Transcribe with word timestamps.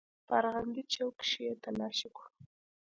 په 0.27 0.33
ارغندې 0.39 0.81
چوک 0.93 1.13
کښې 1.19 1.41
يې 1.47 1.53
تلاشي 1.63 2.09
کړو. 2.15 2.29